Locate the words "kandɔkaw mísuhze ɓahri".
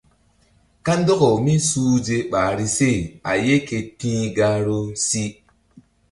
0.85-2.67